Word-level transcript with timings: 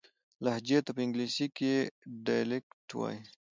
لهجې 0.43 0.79
ته 0.85 0.91
په 0.95 1.01
انګلیسي 1.05 1.47
کښي 1.57 1.75
Dialect 2.25 2.89
وایي. 2.99 3.19